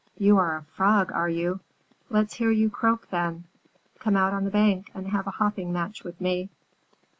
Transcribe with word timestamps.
"You 0.17 0.35
are 0.39 0.57
a 0.57 0.63
Frog, 0.63 1.11
are 1.11 1.29
you? 1.29 1.59
Let's 2.09 2.33
hear 2.33 2.49
you 2.49 2.71
croak 2.71 3.09
then. 3.11 3.43
Come 3.99 4.17
out 4.17 4.33
on 4.33 4.45
the 4.45 4.49
bank 4.49 4.89
and 4.95 5.09
have 5.09 5.27
a 5.27 5.37
hopping 5.37 5.71
match 5.71 6.03
with 6.03 6.19
me." 6.19 6.49